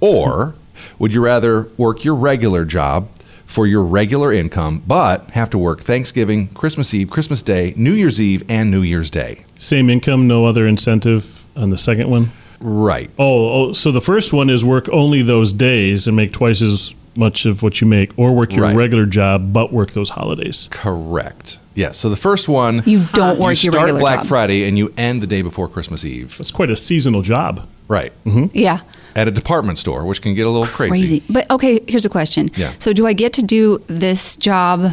[0.00, 0.54] or
[0.98, 3.08] would you rather work your regular job
[3.44, 8.20] for your regular income, but have to work Thanksgiving, Christmas Eve, Christmas Day, New Year's
[8.20, 9.44] Eve, and New Year's Day?
[9.56, 12.32] Same income, no other incentive on the second one.
[12.60, 13.10] Right.
[13.18, 16.94] Oh, oh, so the first one is work only those days and make twice as
[17.16, 18.76] much of what you make, or work your Right.
[18.76, 20.68] regular job but work those holidays.
[20.70, 21.58] Correct.
[21.74, 21.92] Yeah.
[21.92, 24.18] So the first one, You don't work your regular job you your start regular Black
[24.20, 24.26] job.
[24.26, 26.36] Friday and you end the day before Christmas Eve.
[26.36, 27.66] That's quite a seasonal job.
[27.88, 28.12] Right.
[28.52, 28.80] Yeah.
[29.14, 30.98] At a department store, which can get a little crazy.
[31.20, 31.24] crazy.
[31.30, 32.50] But okay, here's a question.
[32.56, 32.72] Yeah.
[32.78, 34.92] So do I get to do this job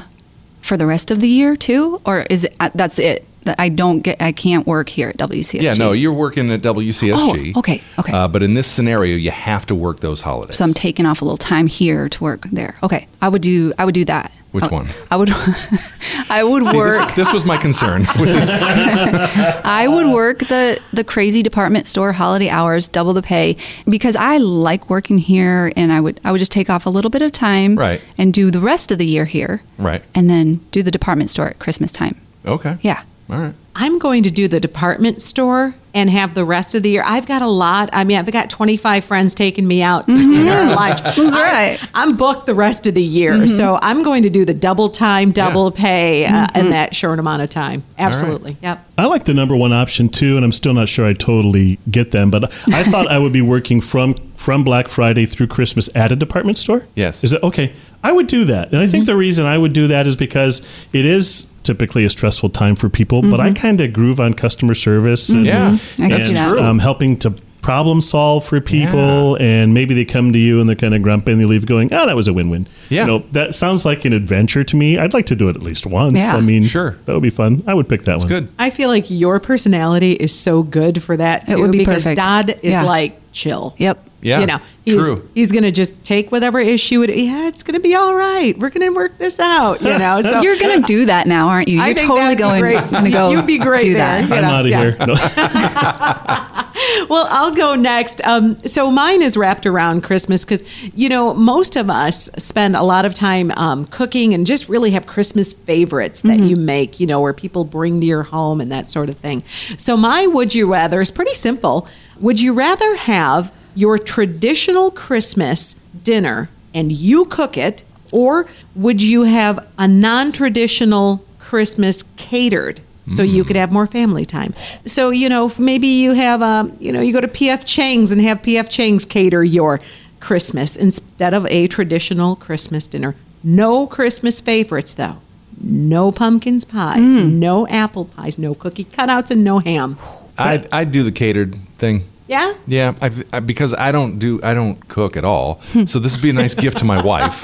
[0.62, 3.26] for the rest of the year too, or is it uh, that's it?
[3.43, 5.62] That I don't get, I can't work here at WCSG.
[5.62, 7.53] Yeah, no, you're working at WCSG.
[7.56, 8.12] Oh, okay, okay.
[8.13, 10.58] Uh, but in this scenario, you have to work those holidays.
[10.58, 12.75] So I'm taking off a little time here to work there.
[12.84, 13.73] Okay, I would do.
[13.77, 14.32] I would do that.
[14.51, 14.88] Which I- one?
[15.12, 15.29] I would.
[16.29, 17.08] I would See, work.
[17.15, 18.06] this, this was my concern.
[18.08, 24.38] I would work the the crazy department store holiday hours, double the pay, because I
[24.38, 27.32] like working here, and I would I would just take off a little bit of
[27.32, 28.01] time, Right.
[28.17, 30.03] and do the rest of the year here, Right.
[30.15, 32.15] and then do the department store at Christmas time.
[32.45, 32.77] Okay.
[32.82, 33.03] Yeah.
[33.29, 33.55] All right.
[33.75, 37.03] I'm going to do the department store and have the rest of the year.
[37.05, 37.89] I've got a lot.
[37.93, 40.31] I mean, I've got 25 friends taking me out to mm-hmm.
[40.31, 41.01] dinner and lunch.
[41.03, 41.89] That's I- right.
[41.93, 43.33] I'm booked the rest of the year.
[43.33, 43.47] Mm-hmm.
[43.47, 46.69] So I'm going to do the double time, double pay uh, in mm-hmm.
[46.69, 47.83] that short amount of time.
[47.97, 48.57] Absolutely.
[48.62, 48.86] Yep.
[48.97, 52.12] I like the number one option too, and I'm still not sure I totally get
[52.12, 52.29] them.
[52.29, 56.17] But I thought I would be working from from Black Friday through Christmas at a
[56.17, 56.86] department store.
[56.95, 57.23] Yes.
[57.23, 57.73] Is it okay?
[58.03, 59.13] I would do that, and I think mm-hmm.
[59.13, 62.89] the reason I would do that is because it is typically a stressful time for
[62.89, 63.21] people.
[63.21, 63.62] But I mm-hmm.
[63.62, 65.29] kind of groove on customer service.
[65.29, 66.01] And, mm-hmm.
[66.01, 66.60] Yeah, I can and that.
[66.60, 70.75] um, helping to problem solve for people and maybe they come to you and they're
[70.75, 73.03] kind of grumpy and they leave going oh that was a win-win Yeah.
[73.03, 75.63] you know that sounds like an adventure to me i'd like to do it at
[75.63, 76.36] least once Yeah.
[76.36, 76.97] i mean Sure.
[77.06, 78.49] that would be fun i would pick that It's one good.
[78.60, 81.53] I feel like your personality is so good for that too.
[81.53, 82.19] It would be because perfect.
[82.19, 82.84] Todd is Yeah.
[82.84, 83.75] like chill.
[83.77, 84.10] Yep.
[84.23, 84.39] Yeah.
[84.39, 85.29] You know, he's, True.
[85.33, 87.15] he's going to just take whatever issue it.
[87.15, 88.57] Yeah, it's going to be all right.
[88.57, 89.81] We're going to work this out.
[89.81, 91.75] You know, so You're gonna do that now, aren't you?
[91.75, 92.62] You're I think totally that'd going.
[92.62, 92.89] great.
[92.89, 93.31] Gonna go.
[93.31, 94.21] You'd be great do there.
[94.21, 94.31] that.
[94.31, 94.81] I'm know, out of yeah.
[94.81, 96.59] here No.
[97.09, 98.21] Well, I'll go next.
[98.25, 100.63] Um, so mine is wrapped around Christmas because,
[100.95, 104.91] you know, most of us spend a lot of time um, cooking and just really
[104.91, 108.71] have Christmas favorites that you make, you know, where people bring to your home and
[108.71, 109.43] that sort of thing.
[109.77, 111.88] So my would you rather is pretty simple.
[112.19, 119.23] Would you rather have your traditional Christmas dinner and you cook it, or would you
[119.23, 122.81] have a non traditional Christmas catered?
[123.12, 124.53] so you could have more family time.
[124.86, 128.21] So you know, maybe you have um, you know, you go to PF Chang's and
[128.21, 129.81] have PF Chang's cater your
[130.21, 133.13] Christmas instead of a traditional Christmas dinner.
[133.43, 135.17] No Christmas favorites though.
[135.62, 139.97] No pumpkins pies, no apple pies, no cookie cutouts, and no ham.
[140.38, 142.05] I'd, I'd do the catered thing.
[142.34, 142.54] Yeah.
[142.67, 145.62] Yeah, I've, I, because I don't do I don't cook at all.
[145.86, 147.43] so this would be a nice gift to my wife.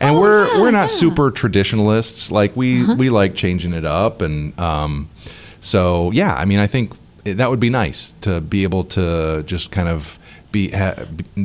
[0.00, 0.84] And Oh, we're yeah, we're not yeah.
[0.84, 1.04] Uh-huh.
[1.04, 2.30] super traditionalists.
[2.30, 5.08] Like we we like changing it up, and um,
[5.60, 6.32] so yeah.
[6.34, 6.92] I mean, I think
[7.24, 10.18] that would be nice to be able to just kind of
[10.52, 10.94] be ha,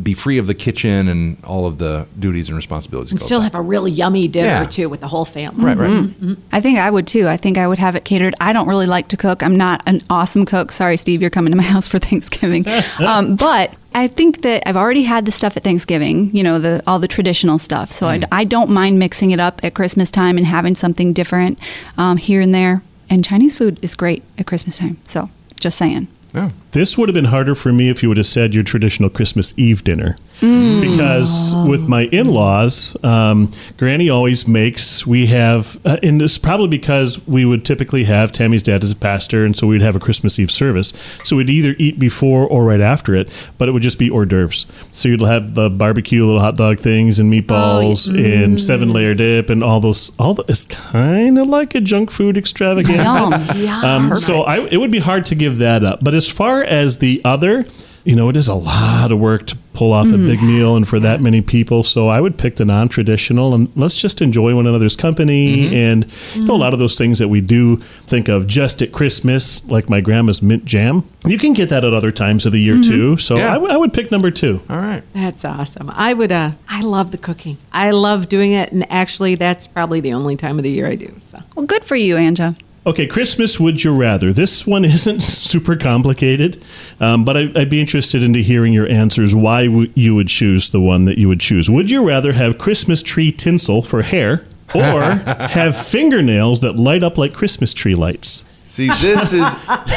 [0.03, 3.11] be free of the kitchen and all of the duties and responsibilities.
[3.11, 4.65] And still have a really yummy dinner Yeah.
[4.65, 5.63] too with the whole family.
[5.65, 5.77] that.
[5.77, 5.89] right,
[6.21, 6.37] right.
[6.51, 7.27] I think I would too.
[7.27, 8.33] I think I would have it catered.
[8.41, 9.43] I don't really like to cook.
[9.43, 10.71] I'm not an awesome cook.
[10.71, 12.65] Sorry, Steve, you're coming to my house for Thanksgiving.
[12.99, 16.35] um, but I think that I've already had the stuff at Thanksgiving.
[16.35, 17.91] You know, the all the traditional stuff.
[17.91, 21.59] So I, I don't mind mixing it up at Christmas time and having something different
[21.97, 22.81] um, here and there.
[23.09, 24.97] And Chinese food is great at Christmas time.
[25.05, 26.07] So just saying.
[26.33, 26.49] Yeah.
[26.75, 29.53] This would have been harder for me if you would have said your traditional Christmas
[29.57, 30.17] Eve dinner.
[30.41, 36.67] Because with my in laws, um, Granny always makes, we have, uh, and this probably
[36.67, 40.01] because we would typically have Tammy's dad as a pastor, and so we'd have a
[40.01, 40.91] Christmas Eve service.
[41.23, 44.25] So we'd either eat before or right after it, but it would just be hors
[44.25, 44.65] d'oeuvres.
[44.91, 49.49] So you'd have the barbecue, little hot dog things, and meatballs, and seven layer dip,
[49.49, 50.11] and all those.
[50.19, 53.55] All the, It's kind of like a junk food extravaganza.
[53.57, 53.85] Yum.
[53.85, 56.03] Um, so I, it would be hard to give that up.
[56.03, 57.65] But as far as the other,
[58.03, 60.27] you know, it is a lot of work to pull off a Mm.
[60.27, 61.81] big meal and for that many people.
[61.83, 65.73] So I would pick the non-traditional and let's just enjoy one another's company Mm-hmm.
[65.73, 68.91] and you know, a lot of those things that we do think of just at
[68.91, 71.03] Christmas, like my grandma's mint jam.
[71.25, 73.17] You can get that at other times of the year too.
[73.17, 73.53] So Yeah.
[73.53, 74.61] I would- I would pick number two.
[74.69, 75.01] All right.
[75.13, 75.91] That's awesome.
[75.95, 76.31] I would.
[76.31, 77.57] Uh, I love the cooking.
[77.73, 80.95] I love doing it, and actually, that's probably the only time of the year I
[80.95, 81.11] do.
[81.21, 82.55] So Well, good for you, Anja.
[82.87, 84.31] Okay, Christmas Would You Rather.
[84.31, 86.61] This one isn't super complicated,
[86.99, 90.69] um, but I, I'd be interested into hearing your answers why w- you would choose
[90.69, 91.69] the one that you would choose.
[91.69, 94.45] Would you rather have Christmas tree tinsel for hair
[94.75, 98.43] or have fingernails that light up like Christmas tree lights?
[98.67, 99.45] See, this is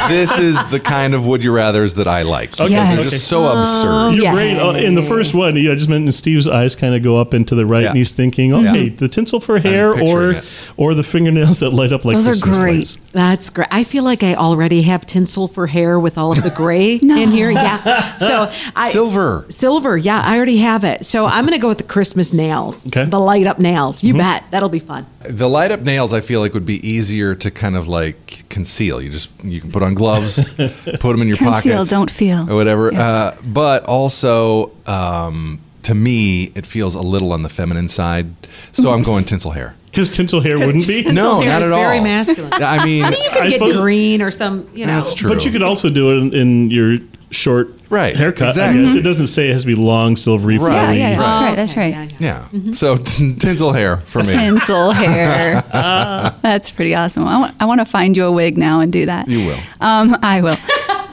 [0.08, 2.50] this is the kind of would you rather's that I like.
[2.52, 3.00] Because Yes.
[3.02, 4.10] They're just so absurd.
[4.14, 4.34] You're Yes.
[4.34, 4.58] great.
[4.60, 7.32] Uh, in the first one, yeah, I just meant Steve's eyes kind of go up
[7.34, 7.88] into the right, Yeah.
[7.88, 10.44] and he's thinking, okay, the tinsel for hair picturing or it.
[10.76, 12.74] or the fingernails that light up like Those are Christmas great.
[12.76, 12.98] lights.
[13.12, 13.68] that's great.
[13.70, 17.30] I feel like I already have tinsel for hair with all of the gray in
[17.30, 17.50] here.
[17.50, 18.16] Yeah.
[18.18, 19.46] So I, Silver.
[19.48, 19.96] Silver.
[19.96, 21.04] Yeah, I already have it.
[21.04, 22.86] So I'm going to go with the Christmas nails.
[22.88, 23.06] Okay.
[23.06, 24.04] The light up nails.
[24.04, 24.44] You bet.
[24.50, 25.06] That'll be fun.
[25.28, 29.00] The light up nails, I feel like, would be easier to kind of like conceal.
[29.00, 32.50] You just you can put on gloves, put them in your Conceal, pockets, don't feel.
[32.50, 32.90] or whatever.
[32.92, 33.00] Yes.
[33.00, 38.26] Uh, but also, um, to me, it feels a little on the feminine side.
[38.72, 39.74] So I'm going tinsel hair.
[39.86, 41.02] Because tinsel hair wouldn't be.
[41.04, 42.52] No, hair not is at Very masculine.
[42.62, 44.68] I mean, I mean, you could I get suppose- green or some.
[44.74, 44.94] You know.
[44.96, 45.30] That's true.
[45.30, 46.98] But you could also do it in, in your
[47.30, 48.48] short Right, haircut.
[48.48, 48.80] exactly.
[48.80, 50.92] I guess it doesn't say it has to be long, silvery, Right.
[50.98, 51.16] Yeah, flowy.
[51.16, 51.56] yeah, that's right.
[51.56, 51.94] That's right.
[51.94, 52.48] Yeah, yeah.
[52.52, 52.70] yeah.
[52.72, 54.26] So t- tinsel hair for me.
[54.26, 55.62] Tinsel hair.
[56.42, 57.26] That's pretty awesome.
[57.26, 59.28] I want, I want to find you a wig now and do that.
[59.28, 59.58] You will.
[59.80, 60.56] Um, I will.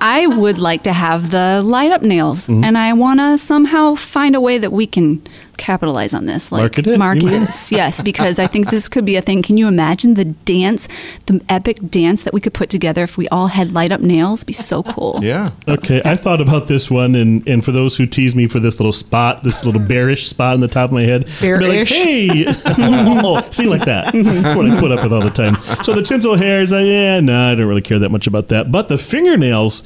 [0.02, 2.64] I would like to have the light up nails, Mm-hmm.
[2.64, 5.22] and I want to somehow find a way that we can
[5.58, 6.52] capitalize on this.
[6.52, 7.46] Like Market it, Market mean?
[7.46, 9.42] this, yes, because I think this could be a thing.
[9.42, 10.88] Can you imagine the dance,
[11.26, 14.44] the epic dance that we could put together if we all had light up nails?
[14.44, 15.20] Be so cool.
[15.22, 15.52] Yeah.
[15.68, 18.80] Okay, I thought about this one, and, and for those who tease me for this
[18.80, 21.60] little spot, this little bearish spot in the top of my head, to be like,
[21.60, 21.92] Bearish?
[21.92, 24.14] hey, oh, see, like that.
[24.14, 25.56] That's what I put up with all the time.
[25.84, 28.50] So the tinsel hair is like, yeah, no, I don't really care that much about
[28.50, 28.72] that.
[28.72, 29.84] But the fingernails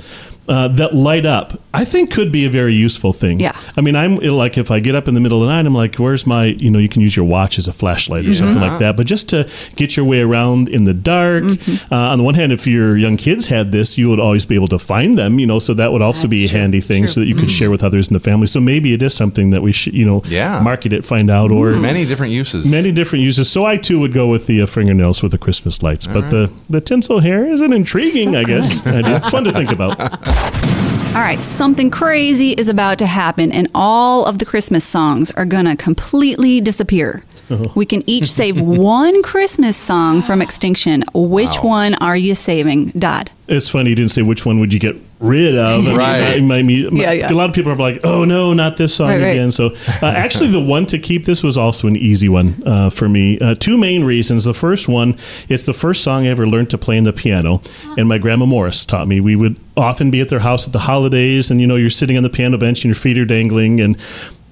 [0.49, 3.39] uh, that light up, I think could be a very useful thing.
[3.39, 3.55] Yeah.
[3.77, 5.73] I mean, I'm like, if I get up in the middle of the night, I'm
[5.73, 8.33] like, where's my, you know, you can use your watch as a flashlight or mm-hmm.
[8.33, 8.79] something like uh-huh.
[8.79, 8.97] that.
[8.97, 11.93] But just to get your way around in the dark, mm-hmm.
[11.93, 14.55] uh, on the one hand, if your young kids had this, you would always be
[14.55, 16.59] able to find them, you know, so that would also be a true.
[16.59, 17.49] handy thing so that you could mm-hmm.
[17.49, 18.47] share with others in the family.
[18.47, 20.61] So maybe it is something that we should, you know, Yeah.
[20.61, 22.65] market it, find out, or Many different uses.
[22.65, 23.47] many different uses.
[23.49, 26.51] So I too would go with the uh, fingernails with the Christmas lights, but the
[26.69, 29.19] the tinsel hair is an intriguing, I guess, idea.
[29.29, 29.99] Fun to think about.
[31.09, 35.45] All right, something crazy is about to happen, and all of the Christmas songs are
[35.45, 37.23] going to completely disappear.
[37.75, 41.03] We can each save one Christmas song from extinction.
[41.13, 41.69] Which Wow.
[41.77, 43.31] one are you saving, Todd?
[43.47, 45.81] It's funny you didn't say which one would you get rid of.
[45.81, 46.37] I mean, Right.
[46.37, 47.31] it might be- Yeah, yeah.
[47.31, 49.27] A lot of people are like, "Oh no, not this song Right, right.
[49.31, 52.89] again." So, uh, actually, the one to keep this was also an easy one uh,
[52.89, 53.37] for me.
[53.39, 54.45] Uh, two main reasons.
[54.45, 55.15] The first one,
[55.49, 57.61] it's the first song I ever learned to play on the piano,
[57.97, 59.19] and my grandma Morris taught me.
[59.19, 62.15] We would often be at their house at the holidays, and you know, you're sitting
[62.17, 63.97] on the piano bench and your feet are dangling, and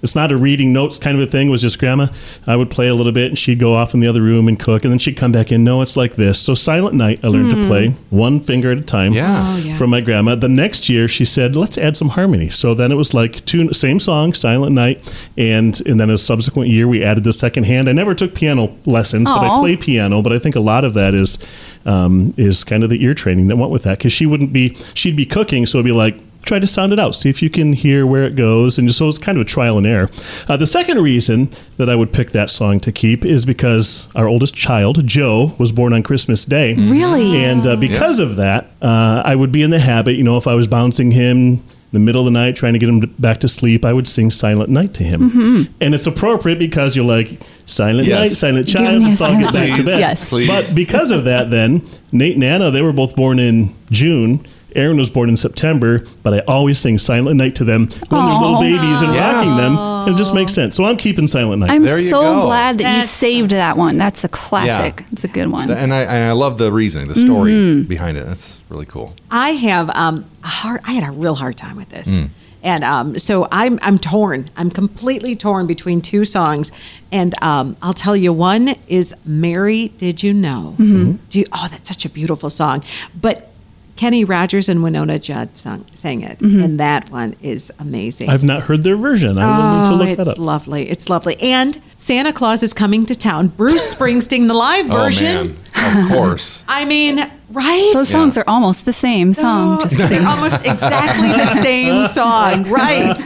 [0.02, 1.48] it's not a reading notes kind of a thing.
[1.48, 2.08] It was just grandma.
[2.46, 4.60] I would play a little bit, and she'd go off in the other room and
[4.60, 5.64] cook, and then she'd come back in.
[5.64, 6.40] No, it's like this.
[6.40, 9.14] So Silent Night, I learned to play one finger at a time.
[9.14, 9.26] Yeah.
[9.40, 9.76] Oh, yeah.
[9.76, 10.36] From my grandma.
[10.36, 13.74] The next year, she said, "Let's add some harmony." So then it was like two
[13.74, 15.04] same song, Silent Night,
[15.38, 17.90] and and then a subsequent year we added the second hand.
[17.90, 20.22] I never took piano lessons, but I play piano.
[20.22, 21.40] But I think a lot of that is
[21.86, 24.76] um, is kind of the ear training that went with that because she wouldn't be
[24.94, 27.50] she'd be cooking, so it'd be like try to sound it out, see if you
[27.50, 30.10] can hear where it goes, and so it's kind of a trial and error.
[30.48, 34.28] Uh, the second reason that I would pick that song to keep is because our
[34.28, 36.74] oldest child, Joe, was born on Christmas Day.
[36.76, 37.44] Really?
[37.44, 40.48] And uh, because of that, uh, I would be in the habit, you know, if
[40.48, 43.40] I was bouncing him in the middle of the night trying to get him back
[43.40, 45.30] to sleep, I would sing Silent Night to him.
[45.30, 45.74] Mm-hmm.
[45.82, 48.20] And it's appropriate because you're like, Silent Yes.
[48.20, 49.86] Night, Silent Give Child, me a let's all get silent back to night.
[49.86, 50.00] bed.
[50.00, 50.30] Yes.
[50.30, 50.48] Please.
[50.48, 54.46] But because of that, then, Nate and Anna, they were both born in June.
[54.76, 58.40] Aaron was born in September, but I always sing Silent Night to them when they're
[58.40, 59.34] little babies and Yeah.
[59.36, 59.78] rocking them.
[59.78, 60.76] And it just makes sense.
[60.76, 61.72] So I'm keeping Silent Night.
[61.72, 62.42] I'm There you so go.
[62.46, 63.98] glad that you saved that one.
[63.98, 65.06] That's a classic.
[65.12, 65.72] It's a good one.
[65.72, 67.82] And I, and I love the reasoning, the story Mm-hmm.
[67.84, 68.26] behind it.
[68.26, 69.14] That's really cool.
[69.32, 70.82] I have um, a hard.
[70.86, 72.30] I had a real hard time with this, Mm.
[72.64, 74.50] and um, so I'm I'm torn.
[74.58, 76.72] I'm completely torn between two songs,
[77.12, 81.12] and um, I'll tell you, one is "Mary, Did You Know?" Mm-hmm.
[81.30, 82.84] Do you, oh, that's such a beautiful song,
[83.20, 83.52] but
[83.98, 88.30] Kenny Rogers and Wynonna Judd sung, sang it, and that one is amazing.
[88.30, 89.38] I've not heard their version.
[89.38, 90.38] I will need to Oh, look it's that up.
[90.38, 90.90] lovely.
[90.90, 91.36] It's lovely.
[91.42, 93.48] And Santa Claus is coming to town.
[93.50, 95.58] Bruce Springsteen, the live version.
[95.76, 96.64] Oh man, of course.
[96.68, 97.92] I mean, right?
[97.94, 99.78] Those songs are almost the same song.
[99.80, 100.26] Oh, Just kidding.
[100.26, 103.18] almost exactly the same song, right?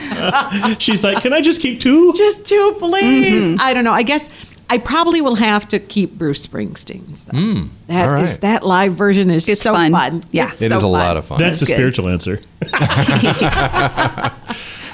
[0.80, 2.12] She's like, "Can I just keep two?
[2.14, 3.30] Just two, please.
[3.44, 3.56] Mm-hmm.
[3.60, 3.92] I don't know.
[3.92, 4.28] I guess
[4.72, 7.24] I probably will have to keep Bruce Springsteen's.
[7.24, 7.32] Though.
[7.38, 7.92] That is Hmm.
[8.08, 8.38] all right.
[8.40, 9.92] that live version is It's so fun.
[9.92, 10.22] fun.
[10.30, 10.48] Yeah.
[10.48, 10.90] It's It is so a fun.
[10.92, 11.38] lot of fun.
[11.38, 11.74] That's the good.
[11.74, 12.40] spiritual answer.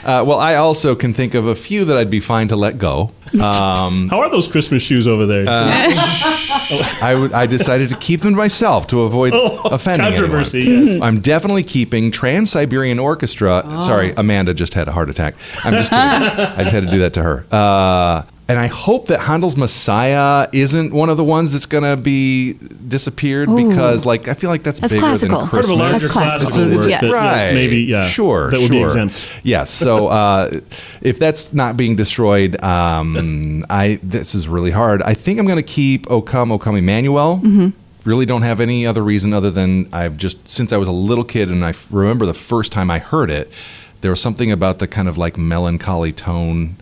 [0.04, 2.78] Uh, well, I also can think of a few that I'd be fine to let
[2.78, 3.10] go.
[3.42, 5.44] Um, How are those Christmas shoes over there?
[5.46, 10.86] Uh, I decided to keep them myself to avoid offending Oh, controversy, anyone.
[10.86, 11.00] yes.
[11.02, 13.64] I'm definitely keeping Trans Siberian Orchestra.
[13.82, 15.34] Sorry, Amanda just had a heart attack.
[15.64, 16.00] I'm just kidding.
[16.00, 17.44] I just had to do that to her.
[17.52, 22.02] Uh, and I hope that Handel's Messiah isn't one of the ones that's going to
[22.02, 25.40] be disappeared because, like, I feel like that's, That's bigger classical.
[25.40, 26.46] than Part of a larger That's classical.
[26.52, 27.12] classical It's a- work Yes.
[27.12, 27.54] that, right.
[27.54, 28.50] maybe, yeah, Sure.
[28.50, 28.86] that would be sure.
[28.86, 29.28] exempt.
[29.42, 29.70] Yes.
[29.70, 30.60] So uh,
[31.02, 35.02] if that's not being destroyed, um, I this is really hard.
[35.02, 37.40] I think I'm going to keep O Come, O Come Emmanuel.
[37.44, 37.68] Mm-hmm.
[38.08, 41.24] Really don't have any other reason other than I've just since I was a little
[41.24, 43.52] kid and I f- remember the first time I heard it,
[44.00, 46.76] there was something about the kind of like melancholy tone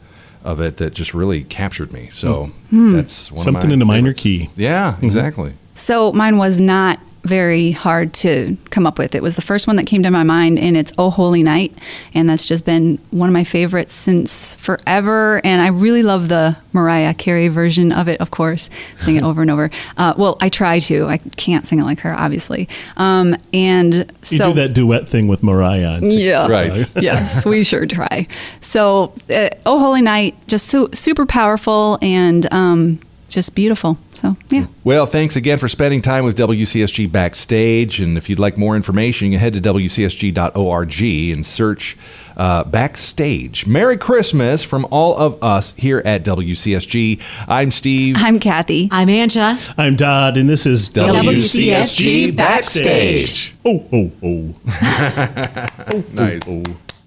[0.46, 2.08] of it that just really captured me.
[2.12, 2.92] So Hmm.
[2.92, 4.48] that's one Something of my in a minor key.
[4.56, 5.54] Yeah, exactly.
[5.74, 9.14] So mine was not very hard to come up with.
[9.14, 11.74] It was the first one that came to my mind, and it's Oh Holy Night.
[12.14, 15.40] And that's just been one of my favorites since forever.
[15.44, 19.42] And I really love the Mariah Carey version of it, of course, sing it over
[19.42, 19.70] and over.
[19.96, 21.06] Uh, well, I try to.
[21.06, 22.68] I can't sing it like her, obviously.
[22.96, 24.48] Um, and You so.
[24.52, 26.00] do that duet thing with Mariah.
[26.02, 26.46] Yeah.
[26.46, 26.88] Right.
[27.00, 28.26] yes, we sure try.
[28.60, 33.00] So, uh, Oh Holy Night, just so, super powerful and um,
[33.36, 33.98] just beautiful.
[34.14, 34.66] So, yeah.
[34.82, 38.00] Well, thanks again for spending time with WCSG Backstage.
[38.00, 41.98] And if you'd like more information, you can head to WCSG.org and search
[42.38, 43.66] uh, Backstage.
[43.66, 47.20] Merry Christmas from all of us here at WCSG.
[47.46, 48.16] I'm Steve.
[48.18, 48.88] I'm Kathy.
[48.90, 49.74] I'm Anja.
[49.76, 53.54] I'm Todd, and this is WCSG Backstage.
[53.66, 56.04] Oh, oh, oh.
[56.14, 56.40] nice.
[56.48, 56.64] oh.